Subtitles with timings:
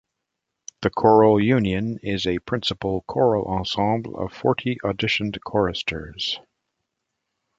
[0.81, 6.39] The Choral Union is a principle choral ensemble of forty auditioned choristers.